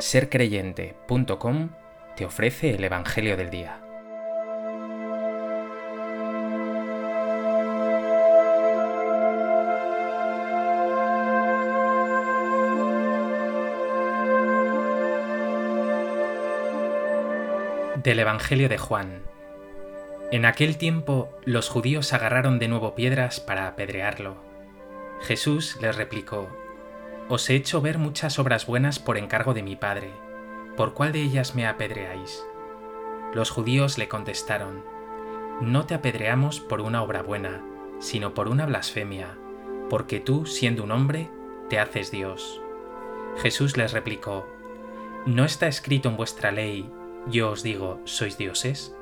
sercreyente.com 0.00 1.70
te 2.16 2.24
ofrece 2.24 2.74
el 2.74 2.84
Evangelio 2.84 3.36
del 3.36 3.50
Día. 3.50 3.80
Del 17.96 18.20
Evangelio 18.20 18.68
de 18.68 18.78
Juan. 18.78 19.22
En 20.30 20.44
aquel 20.44 20.76
tiempo 20.76 21.30
los 21.44 21.68
judíos 21.68 22.12
agarraron 22.12 22.58
de 22.58 22.68
nuevo 22.68 22.94
piedras 22.94 23.40
para 23.40 23.66
apedrearlo. 23.66 24.36
Jesús 25.22 25.76
les 25.80 25.96
replicó, 25.96 26.48
os 27.28 27.50
he 27.50 27.54
hecho 27.54 27.80
ver 27.80 27.98
muchas 27.98 28.38
obras 28.38 28.66
buenas 28.66 28.98
por 28.98 29.18
encargo 29.18 29.52
de 29.52 29.62
mi 29.62 29.76
Padre. 29.76 30.10
¿Por 30.76 30.94
cuál 30.94 31.12
de 31.12 31.20
ellas 31.20 31.54
me 31.54 31.66
apedreáis? 31.66 32.44
Los 33.34 33.50
judíos 33.50 33.98
le 33.98 34.08
contestaron, 34.08 34.82
No 35.60 35.84
te 35.84 35.94
apedreamos 35.94 36.60
por 36.60 36.80
una 36.80 37.02
obra 37.02 37.22
buena, 37.22 37.62
sino 37.98 38.32
por 38.32 38.48
una 38.48 38.64
blasfemia, 38.64 39.36
porque 39.90 40.20
tú, 40.20 40.46
siendo 40.46 40.84
un 40.84 40.90
hombre, 40.90 41.28
te 41.68 41.78
haces 41.78 42.10
Dios. 42.10 42.62
Jesús 43.38 43.76
les 43.76 43.92
replicó, 43.92 44.46
¿No 45.26 45.44
está 45.44 45.66
escrito 45.66 46.08
en 46.08 46.16
vuestra 46.16 46.50
ley, 46.50 46.88
yo 47.26 47.50
os 47.50 47.62
digo, 47.62 48.00
sois 48.04 48.38
dioses? 48.38 48.94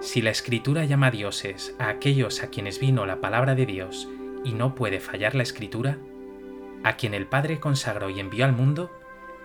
Si 0.00 0.20
la 0.20 0.30
escritura 0.30 0.84
llama 0.84 1.10
dioses 1.10 1.76
a 1.78 1.88
aquellos 1.88 2.42
a 2.42 2.48
quienes 2.48 2.80
vino 2.80 3.06
la 3.06 3.20
palabra 3.20 3.54
de 3.54 3.66
Dios 3.66 4.08
y 4.44 4.52
no 4.52 4.74
puede 4.74 4.98
fallar 4.98 5.34
la 5.34 5.42
escritura, 5.42 5.98
a 6.84 6.96
quien 6.96 7.14
el 7.14 7.26
Padre 7.26 7.60
consagró 7.60 8.10
y 8.10 8.20
envió 8.20 8.44
al 8.44 8.52
mundo, 8.52 8.90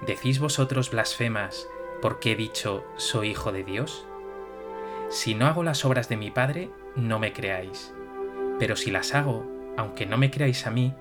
¿decís 0.05 0.39
vosotros 0.39 0.91
blasfemas 0.91 1.67
porque 2.01 2.31
he 2.31 2.35
dicho 2.35 2.83
soy 2.97 3.29
hijo 3.29 3.51
de 3.51 3.63
Dios? 3.63 4.05
Si 5.09 5.35
no 5.35 5.45
hago 5.45 5.63
las 5.63 5.85
obras 5.85 6.09
de 6.09 6.17
mi 6.17 6.31
Padre, 6.31 6.69
no 6.95 7.19
me 7.19 7.33
creáis. 7.33 7.93
Pero 8.59 8.75
si 8.75 8.91
las 8.91 9.13
hago, 9.13 9.45
aunque 9.77 10.05
no 10.05 10.17
me 10.17 10.31
creáis 10.31 10.65
a 10.67 10.71
mí, 10.71 10.93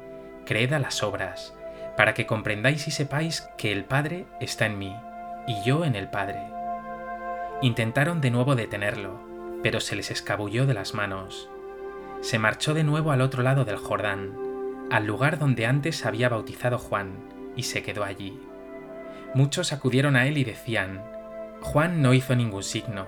creed 0.47 0.73
a 0.73 0.79
las 0.79 1.03
obras, 1.03 1.55
para 1.97 2.15
que 2.15 2.27
comprendáis 2.27 2.89
y 2.89 2.91
sepáis 2.91 3.49
que 3.57 3.73
el 3.73 3.85
Padre 3.85 4.27
está 4.41 4.67
en 4.67 4.79
mí, 4.79 4.97
y 5.47 5.63
yo 5.65 5.85
en 5.85 5.95
el 5.95 6.09
Padre. 6.09 6.41
Intentaron 7.63 8.21
de 8.21 8.31
nuevo 8.31 8.57
detenerlo, 8.57 9.21
pero 9.63 9.81
se 9.81 9.95
les 9.95 10.11
escabulló 10.11 10.67
de 10.67 10.75
las 10.75 10.95
manos. 10.95 11.49
Se 12.21 12.39
marchó 12.39 12.75
de 12.75 12.85
nuevo 12.85 13.13
al 13.13 13.21
otro 13.21 13.43
lado 13.43 13.65
del 13.65 13.77
Jordán, 13.77 14.50
al 14.91 15.07
lugar 15.07 15.39
donde 15.39 15.67
antes 15.67 16.05
había 16.05 16.29
bautizado 16.29 16.79
Juan, 16.79 17.13
y 17.57 17.65
se 17.65 17.83
quedó 17.83 18.05
allí. 18.05 18.41
Muchos 19.35 19.73
acudieron 19.73 20.17
a 20.17 20.27
él 20.27 20.39
y 20.39 20.45
decían, 20.45 21.05
Juan 21.61 22.03
no 22.03 22.15
hizo 22.15 22.35
ningún 22.35 22.63
signo, 22.63 23.07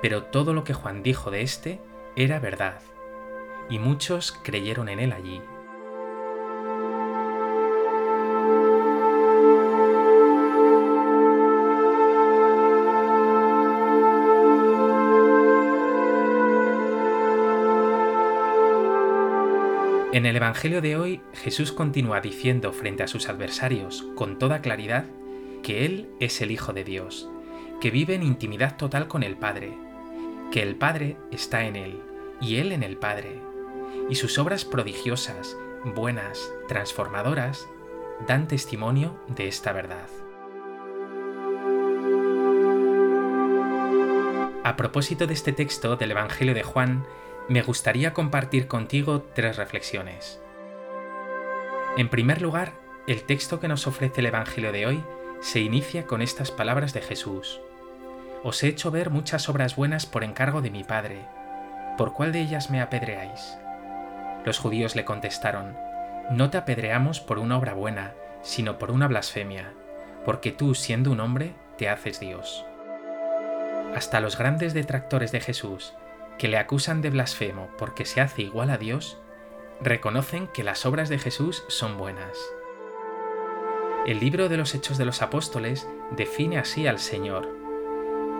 pero 0.00 0.24
todo 0.24 0.52
lo 0.54 0.64
que 0.64 0.74
Juan 0.74 1.02
dijo 1.02 1.30
de 1.30 1.42
éste 1.42 1.80
era 2.16 2.38
verdad, 2.38 2.80
y 3.68 3.78
muchos 3.78 4.32
creyeron 4.44 4.88
en 4.88 5.00
él 5.00 5.12
allí. 5.12 5.42
En 20.18 20.26
el 20.26 20.34
Evangelio 20.34 20.82
de 20.82 20.96
hoy, 20.96 21.20
Jesús 21.32 21.70
continúa 21.70 22.20
diciendo 22.20 22.72
frente 22.72 23.04
a 23.04 23.06
sus 23.06 23.28
adversarios 23.28 24.04
con 24.16 24.36
toda 24.36 24.62
claridad 24.62 25.04
que 25.62 25.84
Él 25.84 26.08
es 26.18 26.40
el 26.40 26.50
Hijo 26.50 26.72
de 26.72 26.82
Dios, 26.82 27.30
que 27.80 27.92
vive 27.92 28.16
en 28.16 28.24
intimidad 28.24 28.76
total 28.76 29.06
con 29.06 29.22
el 29.22 29.36
Padre, 29.36 29.78
que 30.50 30.60
el 30.60 30.74
Padre 30.74 31.16
está 31.30 31.66
en 31.66 31.76
Él 31.76 32.02
y 32.40 32.56
Él 32.56 32.72
en 32.72 32.82
el 32.82 32.96
Padre, 32.96 33.40
y 34.10 34.16
sus 34.16 34.38
obras 34.38 34.64
prodigiosas, 34.64 35.56
buenas, 35.84 36.52
transformadoras, 36.66 37.68
dan 38.26 38.48
testimonio 38.48 39.22
de 39.28 39.46
esta 39.46 39.72
verdad. 39.72 40.08
A 44.64 44.74
propósito 44.74 45.28
de 45.28 45.34
este 45.34 45.52
texto 45.52 45.94
del 45.94 46.10
Evangelio 46.10 46.54
de 46.54 46.64
Juan, 46.64 47.06
me 47.48 47.62
gustaría 47.62 48.12
compartir 48.12 48.68
contigo 48.68 49.22
tres 49.34 49.56
reflexiones. 49.56 50.38
En 51.96 52.10
primer 52.10 52.42
lugar, 52.42 52.74
el 53.06 53.22
texto 53.22 53.58
que 53.58 53.68
nos 53.68 53.86
ofrece 53.86 54.20
el 54.20 54.26
Evangelio 54.26 54.70
de 54.70 54.86
hoy 54.86 55.04
se 55.40 55.60
inicia 55.60 56.04
con 56.04 56.20
estas 56.20 56.50
palabras 56.50 56.92
de 56.92 57.00
Jesús. 57.00 57.60
Os 58.44 58.62
he 58.62 58.68
hecho 58.68 58.90
ver 58.90 59.08
muchas 59.08 59.48
obras 59.48 59.76
buenas 59.76 60.04
por 60.04 60.24
encargo 60.24 60.60
de 60.60 60.70
mi 60.70 60.84
Padre. 60.84 61.24
¿Por 61.96 62.12
cuál 62.12 62.32
de 62.32 62.40
ellas 62.40 62.70
me 62.70 62.82
apedreáis? 62.82 63.56
Los 64.44 64.58
judíos 64.58 64.94
le 64.94 65.06
contestaron, 65.06 65.74
No 66.30 66.50
te 66.50 66.58
apedreamos 66.58 67.20
por 67.20 67.38
una 67.38 67.56
obra 67.56 67.72
buena, 67.72 68.12
sino 68.42 68.78
por 68.78 68.90
una 68.90 69.08
blasfemia, 69.08 69.72
porque 70.26 70.52
tú, 70.52 70.74
siendo 70.74 71.10
un 71.10 71.20
hombre, 71.20 71.54
te 71.78 71.88
haces 71.88 72.20
Dios. 72.20 72.66
Hasta 73.96 74.20
los 74.20 74.36
grandes 74.36 74.74
detractores 74.74 75.32
de 75.32 75.40
Jesús, 75.40 75.94
que 76.38 76.48
le 76.48 76.56
acusan 76.56 77.02
de 77.02 77.10
blasfemo 77.10 77.68
porque 77.76 78.04
se 78.04 78.20
hace 78.20 78.42
igual 78.42 78.70
a 78.70 78.78
Dios, 78.78 79.18
reconocen 79.80 80.46
que 80.48 80.64
las 80.64 80.86
obras 80.86 81.08
de 81.08 81.18
Jesús 81.18 81.64
son 81.68 81.98
buenas. 81.98 82.38
El 84.06 84.20
libro 84.20 84.48
de 84.48 84.56
los 84.56 84.74
Hechos 84.74 84.96
de 84.96 85.04
los 85.04 85.20
Apóstoles 85.20 85.88
define 86.12 86.58
así 86.58 86.86
al 86.86 86.98
Señor. 86.98 87.48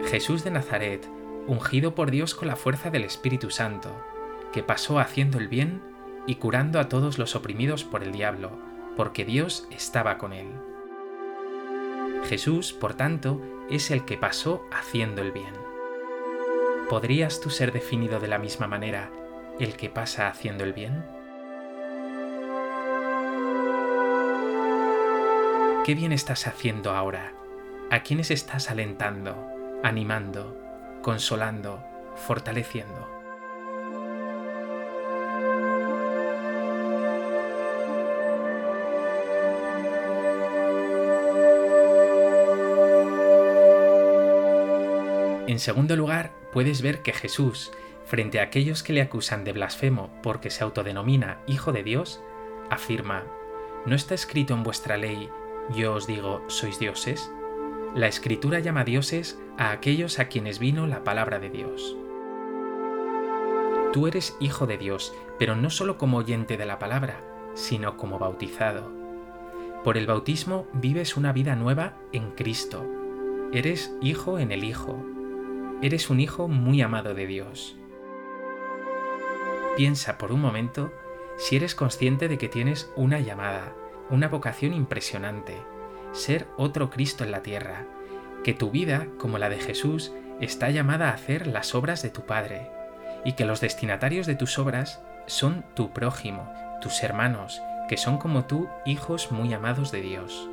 Jesús 0.07 0.45
de 0.45 0.51
Nazaret, 0.51 1.09
ungido 1.47 1.95
por 1.95 2.11
Dios 2.11 2.35
con 2.35 2.49
la 2.49 2.57
fuerza 2.57 2.91
del 2.91 3.05
Espíritu 3.05 3.51
Santo, 3.51 3.91
que 4.53 4.63
pasó 4.63 4.99
haciendo 4.99 5.39
el 5.39 5.49
bien 5.49 5.83
y 6.27 6.37
curando 6.37 6.81
a 6.81 6.89
todos 6.89 7.19
los 7.19 7.35
oprimidos 7.37 7.85
por 7.85 8.03
el 8.03 8.13
diablo, 8.13 8.51
porque 8.97 9.25
Dios 9.25 9.67
estaba 9.71 10.19
con 10.19 10.33
él. 10.33 10.49
Jesús, 12.25 12.73
por 12.73 12.95
tanto, 12.95 13.41
es 13.71 13.91
el 13.91 14.05
que 14.05 14.17
pasó 14.17 14.65
haciendo 14.73 15.23
el 15.23 15.33
bien. 15.33 15.68
¿Podrías 16.89 17.41
tú 17.41 17.51
ser 17.51 17.73
definido 17.73 18.19
de 18.19 18.29
la 18.29 18.39
misma 18.39 18.67
manera 18.67 19.11
el 19.61 19.77
que 19.77 19.91
pasa 19.91 20.29
haciendo 20.29 20.65
el 20.65 20.73
bien? 20.73 21.05
¿Qué 25.85 25.95
bien 25.95 26.13
estás 26.13 26.47
haciendo 26.47 26.93
ahora? 26.93 27.35
¿A 27.91 28.01
quiénes 28.03 28.31
estás 28.31 28.71
alentando, 28.71 29.37
animando, 29.83 30.57
consolando, 31.03 31.85
fortaleciendo? 32.17 33.18
En 45.49 45.59
segundo 45.61 45.97
lugar, 45.97 46.33
puedes 46.53 46.83
ver 46.83 47.01
que 47.01 47.15
Jesús, 47.15 47.73
frente 48.05 48.39
a 48.39 48.43
aquellos 48.43 48.83
que 48.83 48.93
le 48.93 49.01
acusan 49.01 49.45
de 49.45 49.55
blasfemo 49.55 50.11
porque 50.23 50.51
se 50.51 50.63
autodenomina 50.63 51.41
Hijo 51.47 51.73
de 51.73 51.83
Dios, 51.83 52.23
afirma, 52.69 53.25
¿no 53.87 53.95
está 53.95 54.15
escrito 54.15 54.53
en 54.53 54.63
vuestra 54.63 54.99
ley, 54.99 55.31
yo 55.75 55.95
os 55.95 56.07
digo, 56.07 56.45
sois 56.49 56.79
dioses? 56.79 57.33
La 57.95 58.09
escritura 58.09 58.59
llama 58.59 58.85
dioses 58.85 59.41
a 59.57 59.71
aquellos 59.71 60.19
a 60.19 60.29
quienes 60.29 60.59
vino 60.59 60.87
la 60.87 61.03
palabra 61.03 61.39
de 61.39 61.49
Dios. 61.49 61.97
Tú 63.95 64.07
eres 64.07 64.37
hijo 64.41 64.67
de 64.67 64.77
Dios, 64.77 65.15
pero 65.39 65.57
no 65.57 65.71
solo 65.71 65.97
como 65.97 66.19
oyente 66.19 66.59
de 66.59 66.67
la 66.67 66.79
palabra, 66.79 67.25
sino 67.55 67.97
como 67.97 68.19
bautizado. 68.19 68.93
Por 69.83 69.97
el 69.97 70.07
bautismo 70.07 70.67
vives 70.75 71.17
una 71.17 71.33
vida 71.33 71.57
nueva 71.57 71.97
en 72.13 72.33
Cristo. 72.33 72.85
Eres 73.51 73.97
hijo 74.03 74.39
en 74.39 74.53
el 74.53 74.63
Hijo, 74.63 75.03
eres 75.83 76.11
un 76.11 76.21
hijo 76.21 76.49
muy 76.49 76.83
amado 76.83 77.15
de 77.15 77.27
Dios. 77.27 77.77
Piensa 79.77 80.19
por 80.19 80.33
un 80.33 80.41
momento 80.41 80.93
si 81.37 81.57
eres 81.57 81.75
consciente 81.75 82.27
de 82.29 82.37
que 82.37 82.49
tienes 82.49 82.91
una 82.97 83.21
llamada, 83.21 83.75
una 84.11 84.29
vocación 84.29 84.73
impresionante, 84.73 85.57
ser 86.13 86.49
otro 86.57 86.91
Cristo 86.91 87.23
en 87.23 87.31
la 87.31 87.43
tierra, 87.43 87.87
que 88.43 88.55
tu 88.55 88.71
vida, 88.71 89.07
como 89.19 89.39
la 89.39 89.49
de 89.49 89.59
Jesús, 89.59 90.13
está 90.41 90.71
llamada 90.71 91.11
a 91.11 91.15
hacer 91.15 91.47
las 91.47 91.75
obras 91.77 92.03
de 92.03 92.11
tu 92.11 92.23
Padre, 92.23 92.71
y 93.25 93.33
que 93.35 93.45
los 93.45 93.61
destinatarios 93.61 94.27
de 94.27 94.35
tus 94.35 94.59
obras 94.59 95.01
son 95.27 95.65
tu 95.75 95.93
prójimo, 95.93 96.53
tus 96.81 97.03
hermanos, 97.05 97.63
que 97.89 97.97
son 97.97 98.19
como 98.19 98.47
tú 98.47 98.69
hijos 98.85 99.31
muy 99.31 99.53
amados 99.55 99.93
de 99.93 100.01
Dios. 100.01 100.49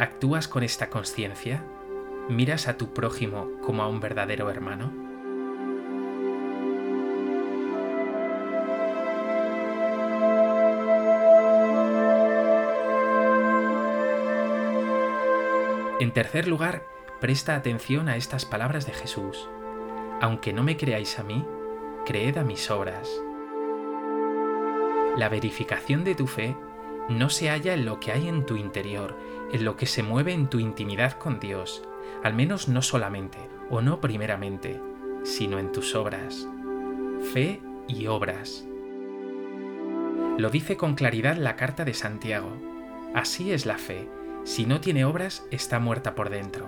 ¿Actúas 0.00 0.48
con 0.48 0.62
esta 0.62 0.88
conciencia? 0.88 1.62
¿Miras 2.30 2.68
a 2.68 2.76
tu 2.76 2.94
prójimo 2.94 3.50
como 3.60 3.82
a 3.82 3.88
un 3.88 3.98
verdadero 3.98 4.50
hermano? 4.50 4.92
En 15.98 16.12
tercer 16.12 16.46
lugar, 16.46 16.84
presta 17.20 17.56
atención 17.56 18.08
a 18.08 18.14
estas 18.14 18.44
palabras 18.44 18.86
de 18.86 18.92
Jesús. 18.92 19.48
Aunque 20.20 20.52
no 20.52 20.62
me 20.62 20.76
creáis 20.76 21.18
a 21.18 21.24
mí, 21.24 21.44
creed 22.06 22.38
a 22.38 22.44
mis 22.44 22.70
obras. 22.70 23.10
La 25.16 25.28
verificación 25.28 26.04
de 26.04 26.14
tu 26.14 26.28
fe 26.28 26.56
no 27.08 27.28
se 27.28 27.50
halla 27.50 27.74
en 27.74 27.84
lo 27.84 27.98
que 27.98 28.12
hay 28.12 28.28
en 28.28 28.46
tu 28.46 28.54
interior, 28.54 29.16
en 29.52 29.64
lo 29.64 29.74
que 29.74 29.86
se 29.86 30.04
mueve 30.04 30.32
en 30.32 30.46
tu 30.46 30.60
intimidad 30.60 31.18
con 31.18 31.40
Dios, 31.40 31.82
al 32.22 32.34
menos 32.34 32.68
no 32.68 32.82
solamente, 32.82 33.38
o 33.70 33.80
no 33.80 34.00
primeramente, 34.00 34.80
sino 35.24 35.58
en 35.58 35.72
tus 35.72 35.94
obras. 35.94 36.46
Fe 37.32 37.60
y 37.88 38.06
obras. 38.06 38.66
Lo 40.38 40.50
dice 40.50 40.76
con 40.76 40.94
claridad 40.94 41.36
la 41.36 41.56
carta 41.56 41.84
de 41.84 41.94
Santiago. 41.94 42.50
Así 43.14 43.52
es 43.52 43.66
la 43.66 43.78
fe. 43.78 44.08
Si 44.44 44.64
no 44.64 44.80
tiene 44.80 45.04
obras, 45.04 45.46
está 45.50 45.78
muerta 45.78 46.14
por 46.14 46.30
dentro. 46.30 46.66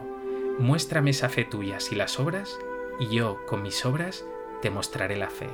Muéstrame 0.58 1.10
esa 1.10 1.28
fe 1.28 1.44
tuya 1.44 1.80
si 1.80 1.94
las 1.94 2.20
obras, 2.20 2.58
y 3.00 3.14
yo, 3.14 3.38
con 3.46 3.62
mis 3.62 3.84
obras, 3.86 4.24
te 4.60 4.70
mostraré 4.70 5.16
la 5.16 5.30
fe. 5.30 5.48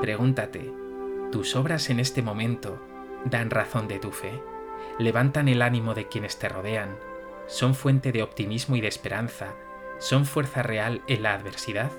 Pregúntate, 0.00 0.72
¿tus 1.32 1.56
obras 1.56 1.90
en 1.90 1.98
este 1.98 2.22
momento 2.22 2.80
dan 3.24 3.50
razón 3.50 3.88
de 3.88 3.98
tu 3.98 4.12
fe? 4.12 4.40
¿Levantan 4.98 5.48
el 5.48 5.62
ánimo 5.62 5.94
de 5.94 6.06
quienes 6.06 6.38
te 6.38 6.48
rodean? 6.48 6.96
¿Son 7.48 7.74
fuente 7.74 8.12
de 8.12 8.22
optimismo 8.22 8.76
y 8.76 8.82
de 8.82 8.88
esperanza? 8.88 9.54
¿Son 9.98 10.26
fuerza 10.26 10.62
real 10.62 11.00
en 11.08 11.22
la 11.22 11.32
adversidad? 11.32 11.90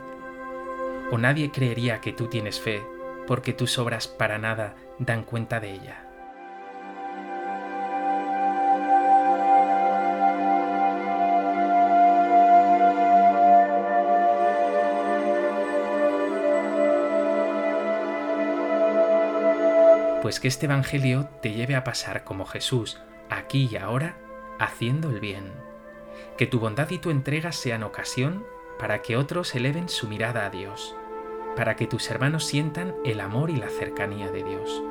¿O 1.11 1.17
nadie 1.17 1.49
creería 1.49 2.01
que 2.01 2.13
tú 2.13 2.27
tienes 2.27 2.59
fe 2.59 2.83
porque 3.25 3.51
tus 3.51 3.79
obras 3.79 4.07
para 4.07 4.37
nada 4.37 4.75
dan 4.99 5.23
cuenta 5.23 5.59
de 5.59 5.71
ella? 5.73 6.05
Pues 20.21 20.39
que 20.39 20.47
este 20.47 20.67
Evangelio 20.67 21.27
te 21.41 21.53
lleve 21.53 21.75
a 21.75 21.83
pasar 21.83 22.23
como 22.23 22.45
Jesús, 22.45 23.01
aquí 23.31 23.67
y 23.71 23.77
ahora, 23.77 24.15
haciendo 24.59 25.09
el 25.09 25.19
bien. 25.19 25.51
Que 26.37 26.45
tu 26.45 26.59
bondad 26.59 26.89
y 26.89 26.99
tu 26.99 27.09
entrega 27.09 27.51
sean 27.51 27.83
ocasión 27.83 28.45
para 28.77 29.01
que 29.01 29.17
otros 29.17 29.55
eleven 29.55 29.89
su 29.89 30.07
mirada 30.07 30.45
a 30.45 30.49
Dios, 30.49 30.95
para 31.55 31.75
que 31.75 31.87
tus 31.87 32.09
hermanos 32.09 32.45
sientan 32.45 32.95
el 33.03 33.19
amor 33.19 33.49
y 33.49 33.55
la 33.55 33.69
cercanía 33.69 34.31
de 34.31 34.43
Dios. 34.43 34.83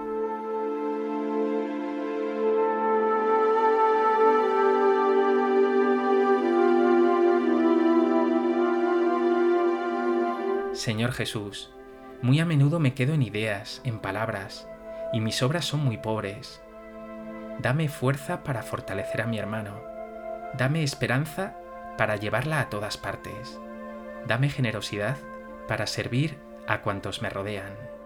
Señor 10.75 11.13
Jesús, 11.13 11.71
muy 12.23 12.41
a 12.41 12.47
menudo 12.47 12.79
me 12.79 12.95
quedo 12.95 13.13
en 13.15 13.23
ideas, 13.23 13.81
en 13.85 13.99
palabras, 13.99 14.69
y 15.13 15.21
mis 15.21 15.43
obras 15.43 15.65
son 15.65 15.81
muy 15.81 15.99
pobres. 15.99 16.63
Dame 17.61 17.89
fuerza 17.89 18.45
para 18.45 18.63
fortalecer 18.63 19.21
a 19.21 19.27
mi 19.27 19.39
hermano. 19.39 19.83
Dame 20.55 20.85
esperanza 20.85 21.57
para 21.97 22.15
llevarla 22.15 22.61
a 22.61 22.71
todas 22.71 22.97
partes. 22.97 23.59
Dame 24.27 24.49
generosidad 24.49 25.17
para 25.67 25.89
servir 25.89 26.39
a 26.69 26.83
cuantos 26.83 27.21
me 27.21 27.31
rodean. 27.31 27.98